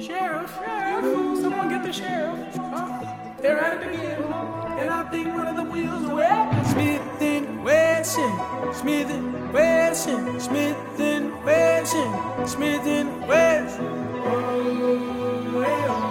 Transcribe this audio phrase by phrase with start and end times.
[0.00, 2.58] Sheriff, sheriff, someone get the sheriff.
[2.58, 4.22] Uh, they're at it again.
[4.22, 6.66] And I think one of the wheels wet.
[6.68, 13.84] Smith and Wesson, Smith and Wesson, Smith and Wesson, Smith and Wesson.
[14.24, 14.70] Oh,
[15.54, 16.10] oh,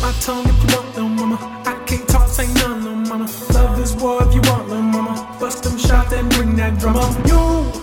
[0.00, 1.62] my tongue if you want them, mama.
[1.66, 3.28] I can't talk, say none, no mama.
[3.52, 5.36] Love this war if you want them, mama.
[5.38, 7.14] Bust them shots and bring that drama.
[7.26, 7.79] You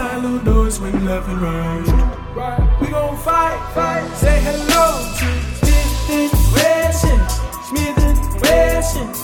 [0.00, 2.80] of town with a silo door, swing left and right.
[2.80, 4.08] We gon' fight, fight.
[4.16, 5.48] Say hello to
[7.68, 9.14] Smith and Wesson,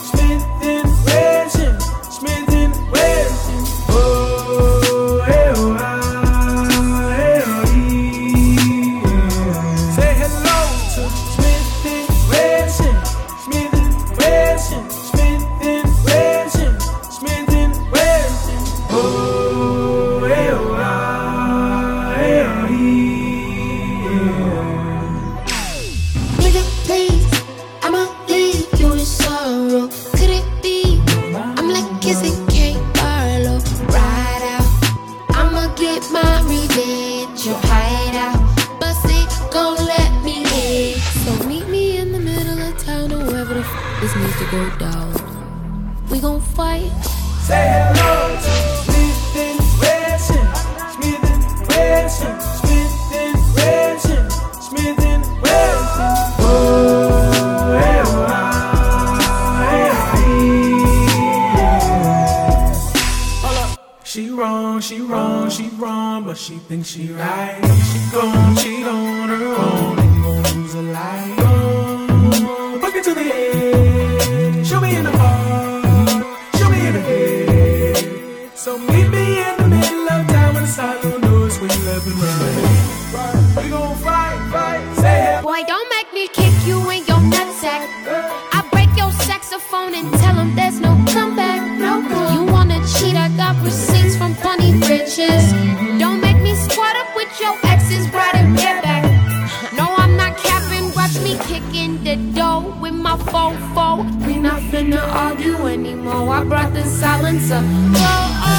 [106.48, 107.60] brought the silencer.
[107.60, 108.42] Whoa, uh, oh.
[108.46, 108.53] oh.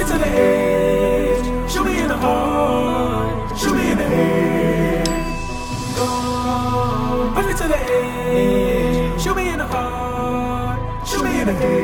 [0.00, 5.08] Me to the edge, shoot me in the heart, shoot me in the head.
[5.98, 11.52] Oh, put me to the edge, shoot me in the heart, shoot me in the
[11.52, 11.79] head.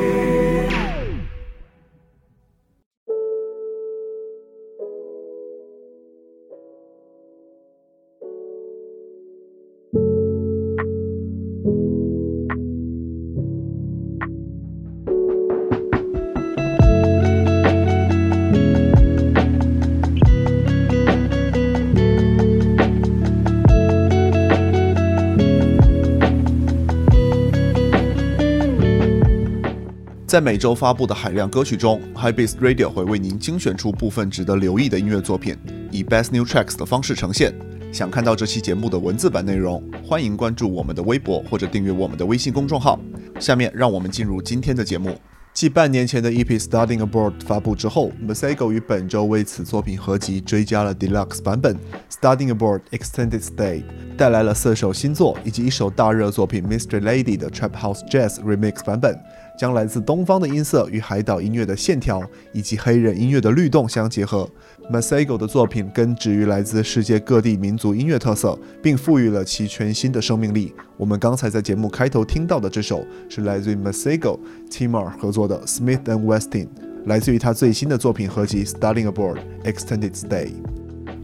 [30.37, 35.57] 在每周发布的海量歌曲中，Hypebeast Radio 会为您精选出部分值得留意的音乐作品，
[35.91, 37.55] 以 Best New Tracks 的方式呈现。
[37.91, 43.01] 想看到这期节目的文字版内容，欢迎关注我们的微博或者订阅我们的微信公众号。
[43.41, 45.19] 下面让我们进入今天的节目。
[45.55, 51.75] 继半年前的 EP Starting Abroad 发布之后，Masego 于本周为此作品合集追加了 Deluxe 版本
[52.11, 53.83] Starting Abroad Extended Stay，
[54.19, 59.19] 带来了四首新作以及一首大热作品 Mystery Lady 的 Trap House Jazz Remix 版本，
[59.59, 62.23] 将来自东方的音色与海岛音乐的线条
[62.53, 64.49] 以及黑人音乐的律动相结合。
[64.91, 70.73] Masego 的作品根植于来自世界各地民族音乐特色，并赋予了其全新的生命力。
[70.97, 74.39] 我们刚才在节目开头听到的这首是来自于 Masego
[74.71, 76.69] Timur 合作的 Smith and Weston，
[77.07, 80.51] 来自于他最新的作品合集 Starting Aboard Extended Stay。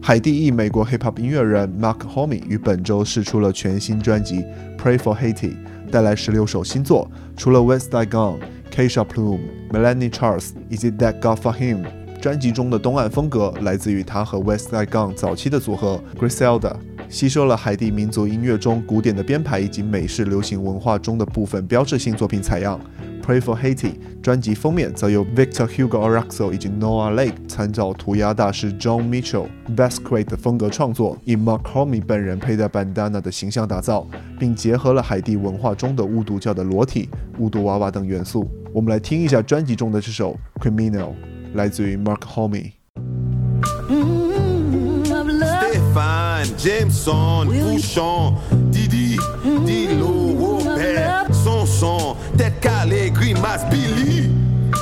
[0.01, 4.39] 海地裔美国 hip hop 音乐人 Mark Homme 于本周试出了全新专辑
[4.77, 5.51] 《Pray for Haiti》，
[5.93, 7.07] 带来十六首新作。
[7.37, 8.39] 除了 West Side Gun、
[8.71, 11.85] Kesha Plume、Melanie Charles 以及 That God for Him，
[12.19, 16.73] 专辑中的东岸风格来自于他和 West Side Gun 早期的组合 Griselda。
[17.13, 22.79] 吸收了海地民族音乐中古典的编排以及美式流行文化中的部分标志性作品采样。
[23.23, 23.91] Pray for Haiti
[24.23, 29.45] 专辑封面则由 Victor Hugo Araxo 以及 Noah Lake 参照涂鸦大师 John Mitchell
[29.75, 34.07] Basquiat 的风格创作，以 Mark Homey 本人佩戴 bandana 的形象打造，
[34.39, 37.07] 并结合了海地文化中的巫毒教的裸体、
[37.37, 38.49] 巫毒娃娃等元素。
[38.73, 41.11] 我们来听一下专辑中的这首 Criminal，
[41.53, 42.71] 来自于 Mark Homey。
[46.43, 49.65] James, Jameson, Bouchon, Didi, mm-hmm.
[49.65, 51.33] Dilo, Robert, mm-hmm.
[51.33, 54.29] Sonson, tête calée, grimace, Billy.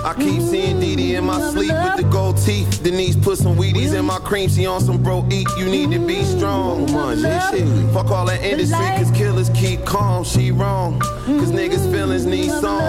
[0.04, 2.82] I keep seeing Didi in my sleep with the gold teeth.
[2.84, 4.50] Denise put some Wheaties in my cream.
[4.50, 5.48] She on some bro eat.
[5.58, 6.92] You need to be strong.
[6.92, 7.18] Man,
[7.52, 7.68] shit.
[7.94, 10.24] Fuck all that industry, cause killers keep calm.
[10.24, 11.00] She wrong.
[11.00, 12.82] Cause niggas' feelings need song.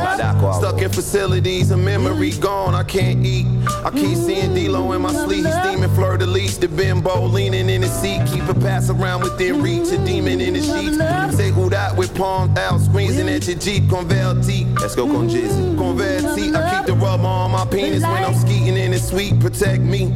[0.55, 2.75] Stuck in facilities, a memory gone.
[2.75, 3.47] I can't eat.
[3.85, 5.44] I keep seeing D-Lo in my sleep.
[5.44, 6.56] He's steaming fleur de lis.
[6.56, 8.23] The bimbo leaning in his seat.
[8.26, 9.93] Keep a pass around within reach.
[9.93, 11.37] A demon in the sheets.
[11.37, 12.81] Say who that with palm out.
[12.81, 13.85] Squeezing at your Jeep.
[13.85, 14.64] Converti.
[14.81, 15.76] Let's go con Jizzy.
[15.76, 16.55] Converti.
[16.55, 19.38] I keep the rubber on my penis when I'm skeeting in it sweet.
[19.40, 20.06] Protect me.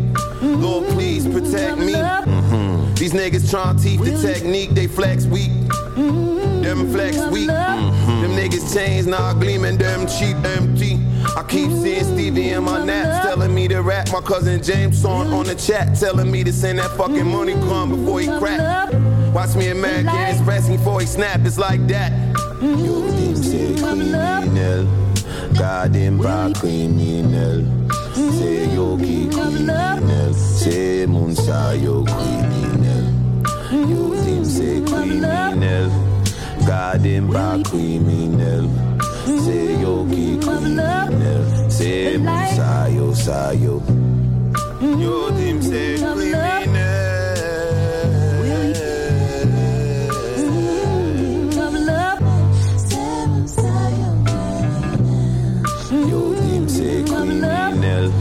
[0.40, 1.94] Lord, please protect me.
[1.94, 2.94] Mm-hmm.
[2.94, 4.70] These niggas trying teeth the technique.
[4.70, 5.50] They flex weak.
[5.96, 7.48] Them flex weak.
[7.50, 8.22] Mm-hmm.
[8.22, 9.78] Them niggas chains now gleaming.
[9.78, 11.00] Them cheap empty.
[11.36, 14.08] I keep seeing Stevie in my naps telling me to rap.
[14.12, 17.90] My cousin James on on the chat telling me to send that fucking money come
[17.90, 18.92] before he crack.
[19.34, 21.40] Watch me and American Express before he snap.
[21.44, 22.12] It's like that.
[22.62, 23.74] Yo, them say
[25.56, 25.88] criminal.
[25.88, 27.64] Goddamn bad criminal.
[28.14, 30.34] Say yo ki criminal.
[30.34, 33.04] Say Munsa yo criminal.
[33.70, 35.90] Yo, them say criminal.
[36.60, 38.68] God Goddamn bad criminal.
[39.24, 41.70] Say yo ki criminal.
[41.70, 43.82] Say Munsa yo sayo.
[44.80, 46.55] Yo, them say criminal.
[56.76, 58.12] Se kriminel.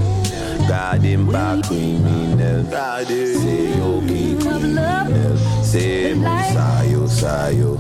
[0.69, 2.63] Gade mpa kriminel.
[3.41, 5.35] Se yo ki kriminel.
[5.63, 7.77] Se mou sayo sayo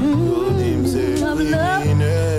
[0.00, 2.35] Yo dim se kriminel.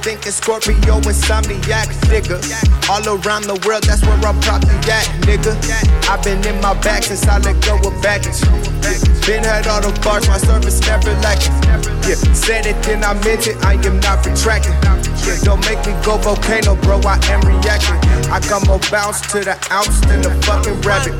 [0.00, 1.99] Overthinking Scorpio, insomniac,
[3.10, 5.58] around the world, that's where I'm probably at, nigga.
[6.08, 8.38] I've been in my bag since I let go of baggage.
[9.26, 11.54] Been had all the bars, my service never lacking.
[12.06, 12.14] Yeah.
[12.34, 14.74] Said it, then I meant it, I am not retracting.
[15.26, 15.36] Yeah.
[15.42, 17.98] Don't make me go volcano, bro, I am reacting.
[18.30, 21.14] I got more bounce to the ounce than the fucking rabbit.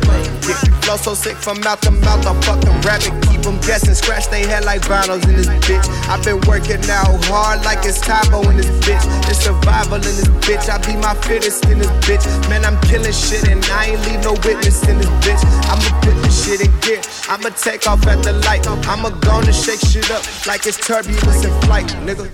[0.47, 0.55] Yeah.
[0.81, 3.13] Flow so sick from mouth to mouth, I'm fucking rabbit.
[3.29, 5.87] Keep them guessing, scratch they head like vinyls in this bitch.
[6.09, 9.03] I've been working out hard like it's Tae Bo in this bitch.
[9.29, 10.71] It's survival in this bitch.
[10.71, 12.49] I be my fittest in this bitch.
[12.49, 15.43] Man, I'm killing shit and I ain't leave no witness in this bitch.
[15.67, 17.01] I'ma put this shit in gear.
[17.29, 18.67] I'ma take off at the light.
[18.69, 22.29] I'ma go and shake shit up like it's turbulence in flight, nigga.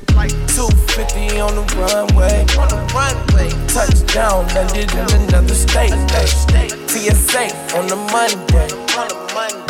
[0.54, 3.48] 250 on the runway, on the runway.
[3.68, 5.94] Touchdown, landed in another state.
[6.90, 9.66] TSA on the Monday, on the Monday.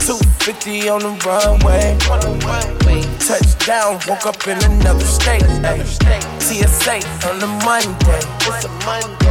[0.00, 3.07] 250 on the runway, on the runway.
[3.28, 5.42] Touchdown, woke up in another state.
[5.62, 5.84] Ay.
[6.38, 8.24] TSA on a Monday.
[8.40, 9.28] It's a Monday.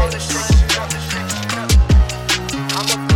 [2.78, 3.08] I'ma.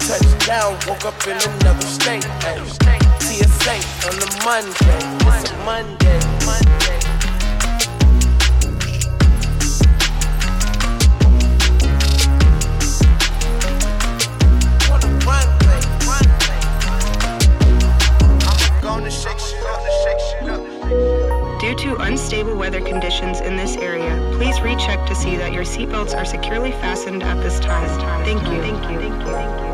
[0.00, 2.26] Touchdown, woke up in another state.
[2.46, 2.64] Ay.
[3.20, 3.76] TSA
[4.08, 4.96] on a Monday.
[5.36, 6.20] It's a Monday.
[6.46, 6.67] Monday.
[21.68, 26.16] Due to unstable weather conditions in this area, please recheck to see that your seatbelts
[26.16, 27.86] are securely fastened at this time.
[28.24, 28.62] Thank you.
[28.62, 28.98] Thank you.
[28.98, 29.32] Thank you.
[29.34, 29.68] Thank you.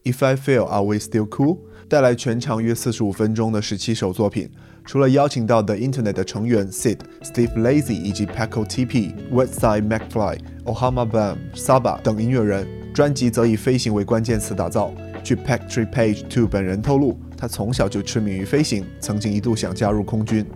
[0.05, 1.72] If I Fail Are We Still Cool。
[1.93, 4.49] 带来全长约四十五分钟的十七首作品。
[4.83, 14.91] 除了邀请到 The Internet 的成员 Sid、Steve Lazy 以及 Paco TP、Westside McFly、Ohama Bam、Saba 等音乐人，专辑则以飞行为关键词打造。
[15.23, 20.47] 据 Patrick Page Two 本人透露，他从小就痴迷于飞行，曾经一度想加入空军。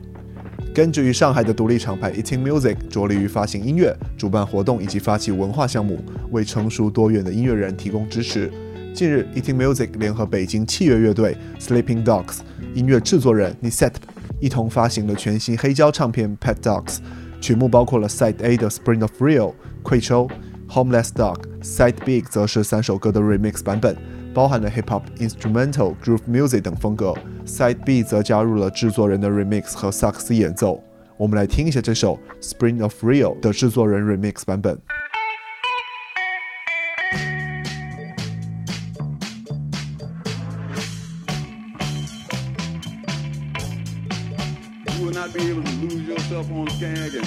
[0.75, 5.99] 根植于上海的独立厂牌 Eating Music 着力于发行音乐、主办活动以及发起文化项目，
[6.31, 8.51] 为成熟多元的音乐人提供支持。
[8.97, 12.39] 近日，Eating Music 联合北京器乐乐队 Sleeping Dogs、
[12.73, 13.93] 音乐制作人 Nisep
[14.41, 17.01] 一同发行了全新黑胶唱片 Pet Dogs，
[17.39, 20.27] 曲目包括了 Side A 的 Spring of Rio 溃抽
[20.71, 23.95] ，Homeless Dog，Side B 则是三首歌的 remix 版本。
[24.33, 27.13] 包含了 hip hop、instrumental、groove music 等风格。
[27.45, 30.83] Side B 则加入了制作人的 remix 和萨克斯演奏。
[31.19, 34.79] 我们来听一下这首《Spring of Rio》的制作人 remix 版本。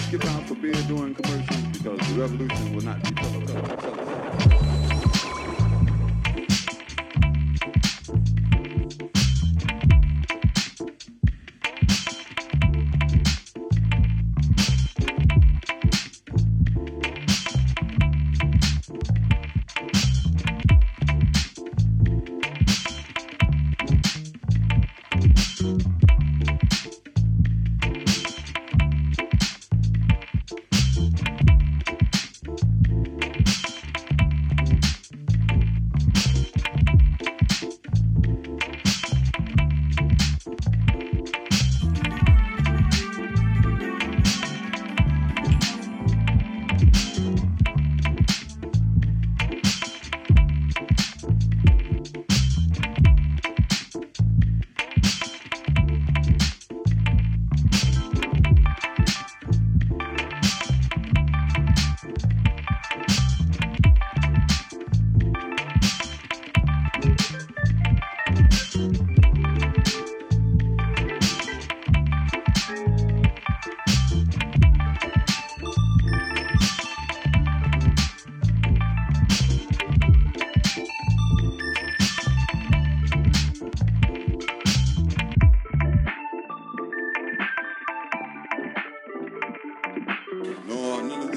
[0.09, 4.08] Skip out for beer during commercials because the revolution will not be televised.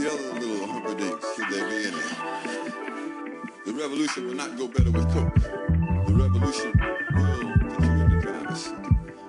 [0.03, 1.95] The other little humperdinks they be in.
[3.65, 5.35] The revolution will not go better with Coke.
[5.35, 6.73] The revolution
[7.15, 8.75] will put you in the.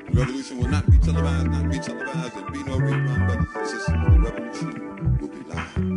[0.10, 3.68] The revolution will not be televised, not be televised, and be no rerun, brothers and
[3.68, 3.86] sisters.
[3.86, 5.93] The revolution will be live.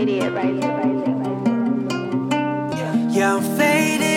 [0.00, 0.30] Yeah,
[3.36, 4.09] I'm faded,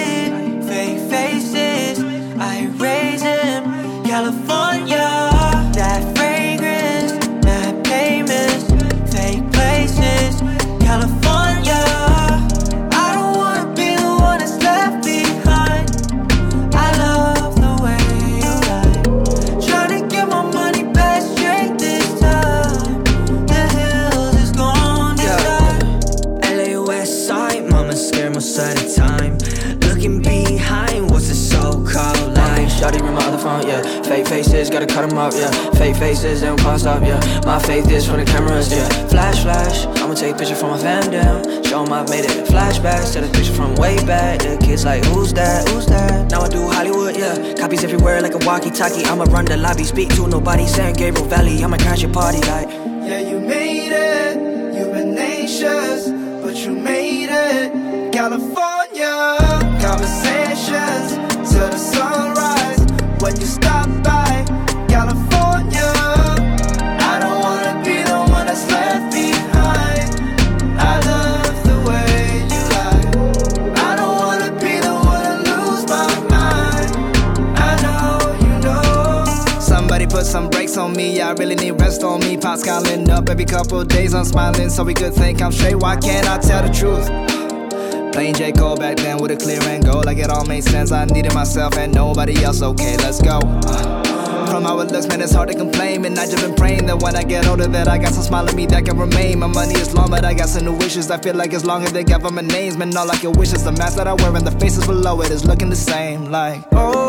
[34.69, 35.49] gotta cut them up, yeah.
[35.71, 37.19] Fake faces, they don't pause up, yeah.
[37.45, 38.87] My faith is from the cameras, yeah.
[39.07, 41.63] Flash, flash, I'ma take a picture from my fam down.
[41.63, 44.39] Show 'em I've made it flashbacks, take a picture from way back.
[44.39, 46.29] The kids like, who's that, who's that?
[46.31, 47.53] Now I do Hollywood, yeah.
[47.53, 49.05] Copies everywhere like a walkie-talkie.
[49.05, 50.67] I'ma run the lobby, speak to nobody.
[50.67, 52.82] San Gabriel Valley, I'ma crash your party like.
[83.33, 84.13] Every couple days.
[84.13, 85.73] I'm smiling, so we could think I'm straight.
[85.73, 87.07] Why can't I tell the truth?
[88.13, 88.51] Playing J.
[88.51, 90.01] Cole back then with a clear and go.
[90.01, 90.91] Like it all made sense.
[90.91, 92.61] I needed myself and nobody else.
[92.61, 93.39] Okay, let's go.
[94.51, 96.05] From how it looks, man, it's hard to complain.
[96.05, 98.47] And I just been praying that when I get older, that I got some smile
[98.47, 99.39] in me that can remain.
[99.39, 101.09] My money is long, but I got some new wishes.
[101.09, 103.63] I feel like as long as they My names, man, all I can wish is
[103.63, 106.25] the mask that I wear and the faces below it is looking the same.
[106.25, 107.02] Like, oh,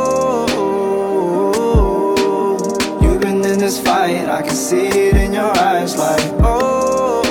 [3.65, 4.29] this fight.
[4.29, 5.97] I can see it in your eyes.
[5.97, 7.23] Like, oh,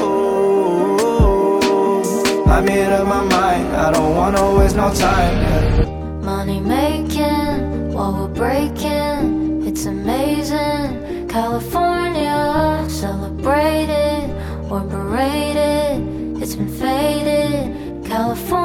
[2.48, 3.68] I made up my mind.
[3.86, 5.36] I don't wanna waste no time.
[5.44, 5.86] Yeah.
[6.32, 9.68] Money making while we're breaking.
[9.68, 11.28] It's amazing.
[11.28, 12.40] California,
[12.90, 14.24] celebrated
[14.72, 15.98] or berated.
[16.42, 17.62] It's been faded.
[18.13, 18.62] California,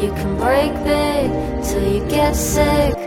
[0.00, 2.97] You can break big till you get sick.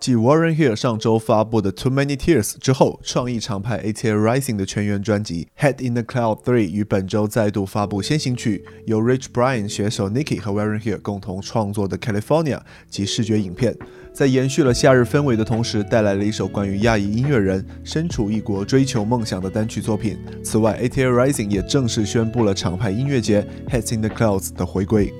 [0.00, 9.68] 继 Warren Hill 上周发布的《Too Many Tears》之后，创意厂牌 ATL Rising 的全员专辑《Head in the Cloud 3》于本周再度发布先行曲，由 Rich Brian
[9.68, 12.56] 携手 Nicki 和 Warren Hill 共同创作的《California》
[12.88, 13.76] 及视觉影片，
[14.12, 20.16] 在延续了夏日氛围的同时，带来了一首关于亚裔音乐人身处异国追求梦想的单曲作品。
[20.44, 25.12] 此外，ATL Rising 也正式宣布了厂牌音乐节 Head in the Clouds 的回归。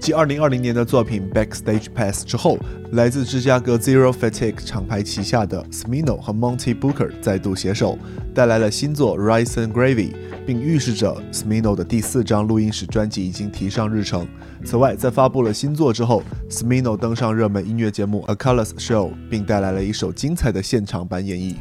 [0.00, 2.58] 继2020年的作品《Backstage Pass》之后，
[2.92, 7.98] 来自芝加哥 Zero Fatigue 厂牌旗下的 Smino 和 Monty Booker 再度携手，
[8.34, 10.12] 带来了新作《Rice and Gravy》，
[10.46, 14.26] 并预示着 Smino 的第四张录音室专辑已经提上日程。
[14.64, 21.56] 此外，在发布了新作之后，Smino 登上热门音乐节目《A Colors Show》，并带来了一首精彩的现场版演绎。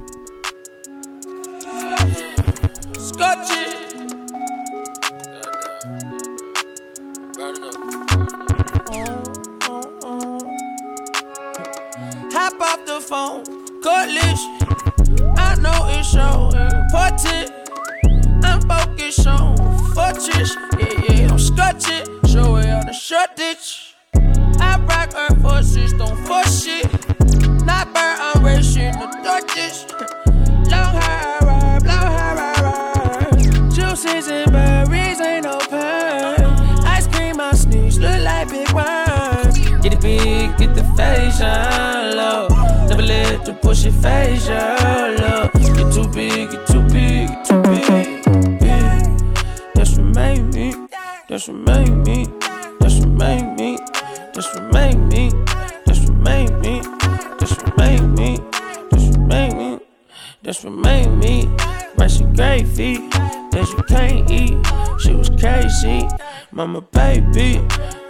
[65.79, 66.07] Crazy.
[66.51, 67.61] Mama, baby.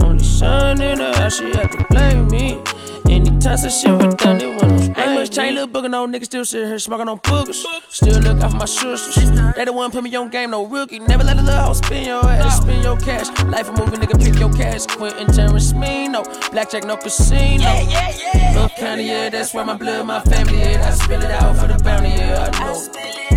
[0.01, 2.61] Only son in the house, she had to blame me.
[3.09, 6.25] Anytime some shit was done, it wasn't no Ain't much change, little booger, no nigga
[6.25, 7.63] still sit here smoking on boogers.
[7.89, 9.15] Still look out for my sisters.
[9.55, 10.99] They the one put me on game, no rookie.
[10.99, 13.27] Never let a little hoe spin your ass, spin your cash.
[13.45, 14.85] Life a movie, nigga, pick your cash.
[14.85, 16.23] Quentin Terrence, me, no.
[16.51, 17.63] Blackjack, no casino.
[17.63, 18.53] Yeah, yeah, yeah.
[18.53, 20.87] North County, yeah, that's where my blood, my family, yeah.
[20.87, 23.28] I spill it out for the bounty, yeah, I know.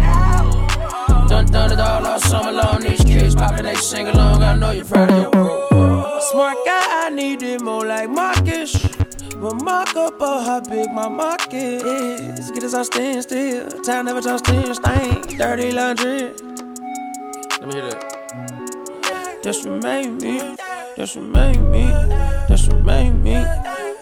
[1.33, 2.83] Done done it all all summer long.
[2.83, 4.43] These kids poppin', they sing along.
[4.43, 6.21] I know you're proud of your bro.
[6.31, 8.75] Smart guy, I need it more like Marcus.
[9.37, 12.51] Remarkable how big my market is.
[12.51, 13.67] Get us all stand still.
[13.83, 15.23] Time never talks still stain.
[15.39, 16.35] Dirty laundry.
[17.61, 19.41] Let me hear that.
[19.43, 20.55] Just remain me.
[20.99, 21.89] Just remain me.
[22.47, 23.43] Just remain me.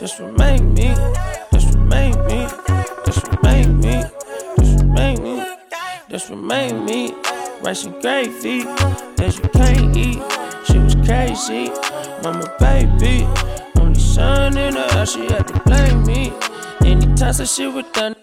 [0.00, 0.94] Just remain me.
[1.52, 2.48] Just remain me.
[3.06, 4.02] Just remain me.
[4.58, 5.39] Just remain me.
[6.11, 7.14] Just remain me.
[7.62, 10.20] Rice and gravy that you can't eat.
[10.66, 11.70] She was crazy,
[12.25, 13.29] mama baby.
[13.79, 16.33] Only son in house, she had to blame me.
[16.85, 18.16] Anytime some shit was done.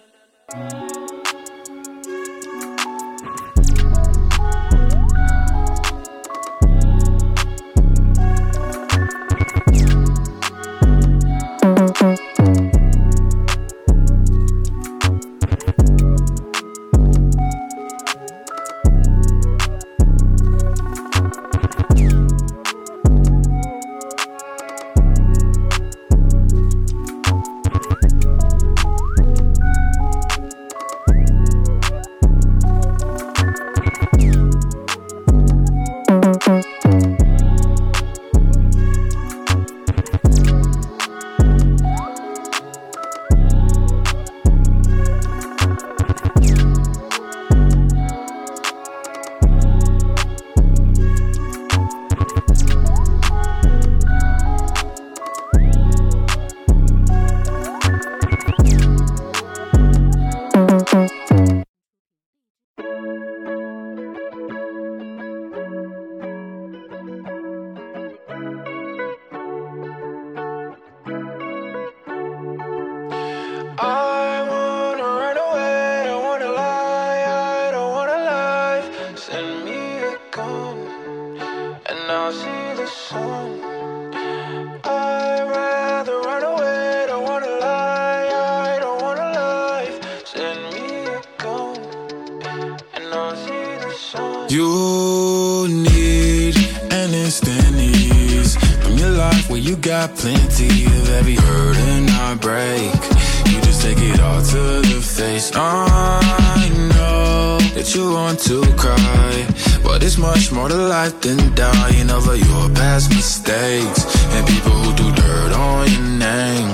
[108.38, 109.46] To cry,
[109.82, 114.94] but it's much more to life than dying over your past mistakes and people who
[114.94, 116.70] do dirt on your name.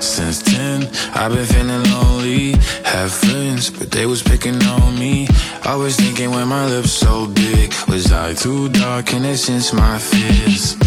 [0.00, 2.52] Since 10, I've been feeling lonely.
[2.84, 5.26] Have friends, but they was picking on me.
[5.64, 9.98] Always thinking when my lips so big, was I too dark and it since my
[9.98, 10.81] fears?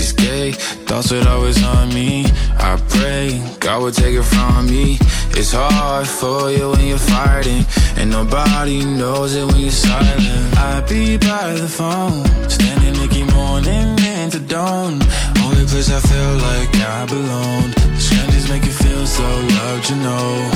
[0.00, 0.52] These gay
[0.88, 2.24] thoughts would always on me.
[2.56, 4.96] I pray God would take it from me.
[5.36, 7.66] It's hard for you when you're fighting,
[7.98, 10.56] and nobody knows it when you're silent.
[10.56, 15.02] I'd be by the phone, standing Nicky morning into dawn.
[15.44, 17.64] Only place I feel like I belong.
[18.00, 20.50] Strangers make you feel so loved, you know.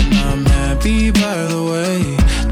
[0.00, 1.98] And I'm happy by the way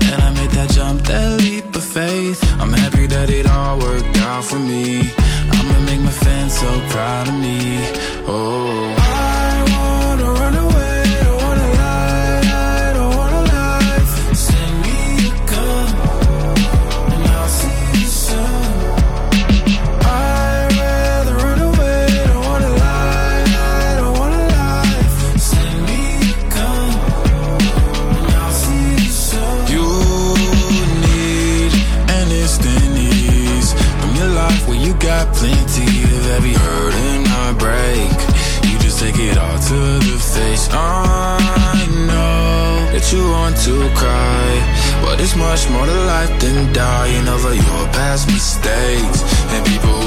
[0.06, 2.38] that I made that jump, that leap of faith.
[2.60, 5.10] I'm happy that it all worked out for me.
[5.50, 7.78] I'ma make my fans so proud of me.
[8.26, 9.17] Oh.
[36.38, 38.10] Of every hurt and heartbreak.
[38.70, 40.68] You just take it all to the face.
[40.70, 44.48] I know that you want to cry,
[45.02, 49.22] but it's much more to life than dying over your past mistakes
[49.52, 49.97] and people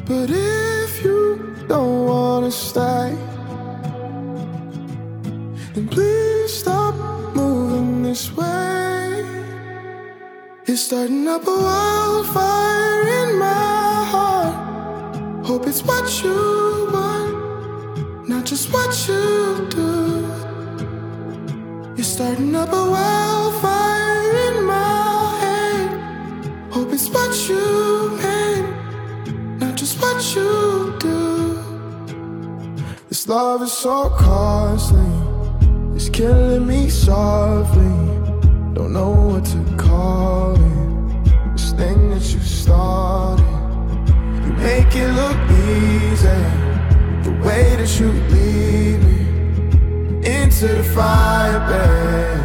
[0.08, 3.16] But if you don't wanna stay,
[5.76, 6.96] then please stop
[7.36, 9.24] moving this way.
[10.66, 14.56] It's starting up a wildfire in my heart.
[15.46, 17.09] Hope it's what you want,
[18.40, 20.26] not just what you do.
[21.98, 26.72] You're starting up a wildfire in my head.
[26.72, 31.60] Hope it's what you meant, not just what you do.
[33.10, 35.12] This love is so costly.
[35.94, 37.94] It's killing me softly.
[38.74, 41.52] Don't know what to call it.
[41.58, 43.44] This thing that you started.
[44.46, 46.69] You make it look easy.
[47.24, 49.20] The way that you lead me
[50.38, 52.42] into the fire, babe.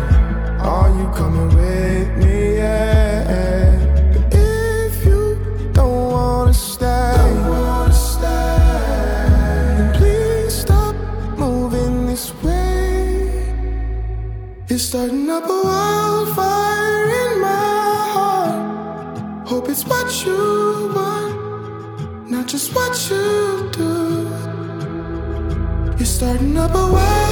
[0.60, 2.56] Are you coming with me?
[2.56, 3.76] Yeah.
[4.12, 5.38] But if you
[5.72, 7.16] don't wanna stay,
[9.76, 10.94] then please stop
[11.38, 13.54] moving this way.
[14.68, 19.46] You're starting up a wildfire in my heart.
[19.48, 21.34] Hope it's what you want,
[22.30, 23.53] not just what you
[26.24, 27.23] starting up a wildfire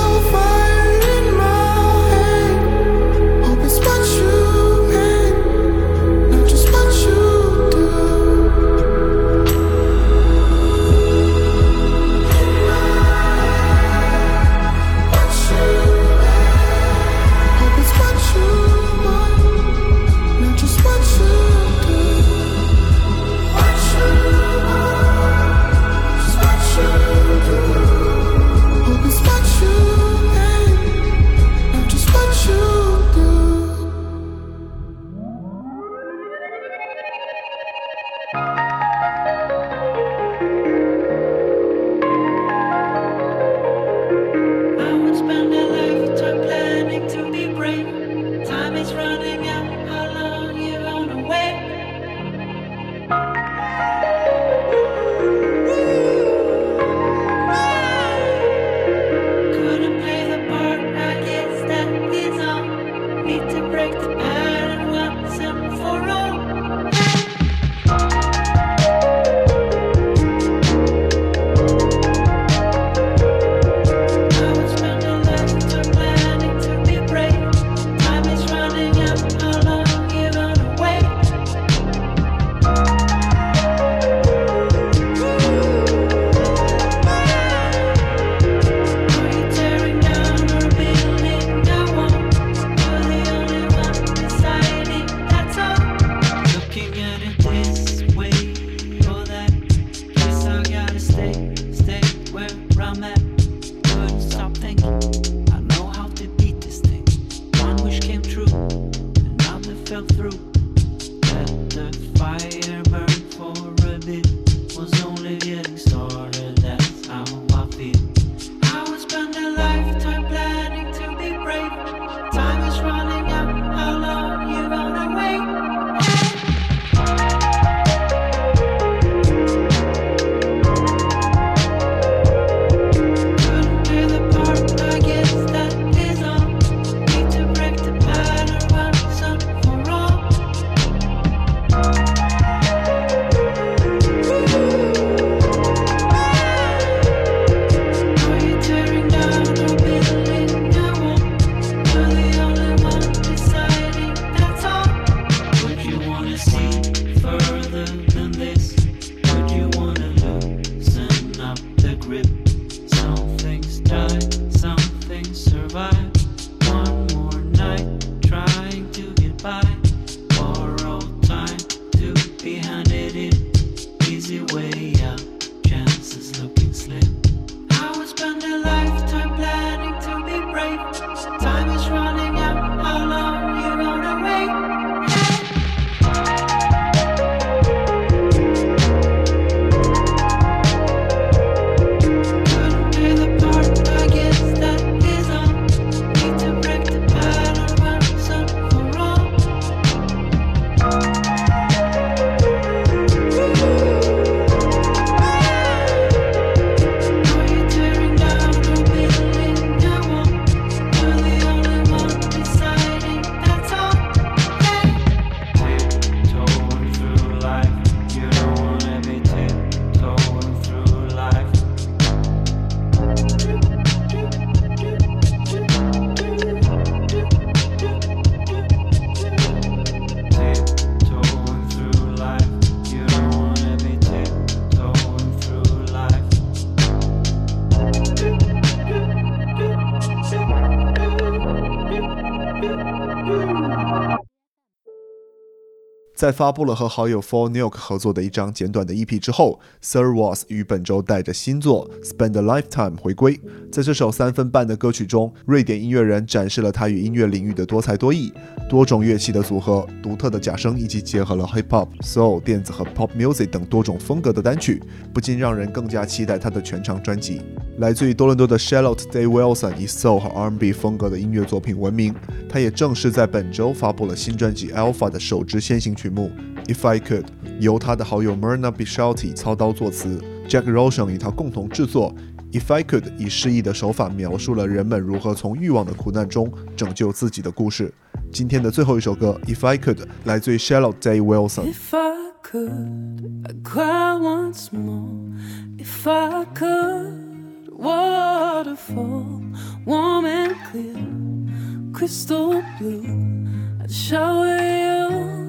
[246.23, 253.41] 在发布了和好友 For Nuke 合作的一张简短的 EP 之后，Sir Was 于本周带着新作《Spend a Lifetime》回归。
[253.73, 258.33] 在这首三分半的歌曲中，瑞典音乐人展示了他与音乐领域的多才多艺，
[258.69, 264.81] 多种乐器的组合、独特的假声，以及结合了 Hip Hop、Soul、电子和 Pop Music 等多种风格的单曲，
[265.13, 267.43] 不禁让人更加期待他的全长专辑。
[267.79, 272.15] 来自于多伦多的 Charlotte Day Wilson 以 Soul 和 R&B 风格的音乐作品闻名，
[272.49, 276.31] 他也正式在本周发布了新专辑 Alpha 的首支先行曲目
[276.73, 277.23] 《If I Could》，
[277.59, 282.15] 由他的好友 Myrna Bishalti 操刀作词，Jack Roshan 与他共同制作。
[282.53, 287.93] If I Could 以诗意的手法描述了人们如何从欲望的苦难中拯救自己的故事。
[288.31, 291.73] 今天的最后一首歌《If I Could》来自于 Charlotte Day Wilson。
[291.73, 295.33] If I could, I'd cry once more.
[295.79, 299.43] If I could, waterfall,
[299.87, 303.33] warm and clear, crystal blue.
[303.81, 305.42] I'd shower you,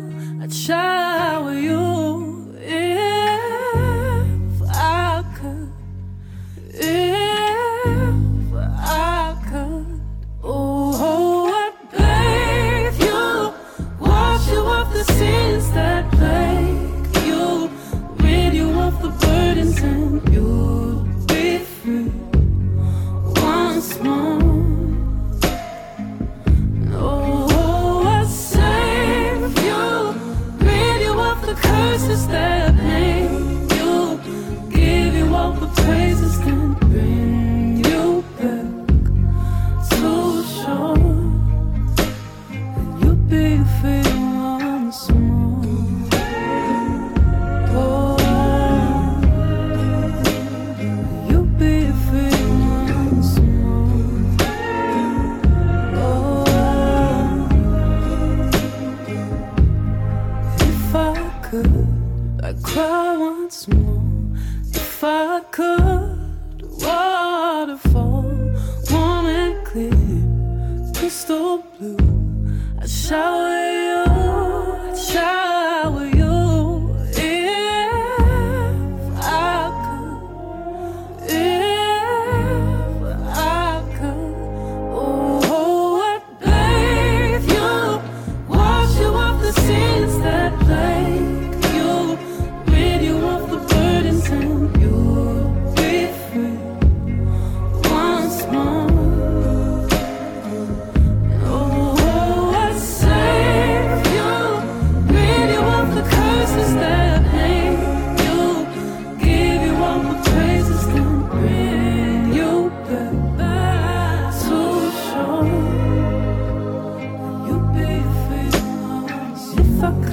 [0.44, 2.33] I'd shower you.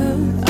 [0.00, 0.49] Could,